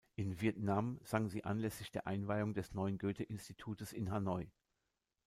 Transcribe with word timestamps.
In 0.15 0.41
Vietnam 0.41 0.99
sang 1.03 1.29
sie 1.29 1.43
anlässlich 1.43 1.91
der 1.91 2.07
Einweihung 2.07 2.55
des 2.55 2.73
neuen 2.73 2.97
Goethe-Institutes 2.97 3.93
in 3.93 4.09
Hanoi. 4.09 4.49